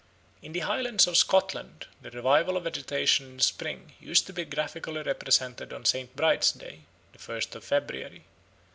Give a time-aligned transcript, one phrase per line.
[0.41, 5.03] In the Highlands of Scotland the revival of vegetation in spring used to be graphically
[5.03, 6.15] represented on St.
[6.15, 8.23] Bride's Day, the first of February.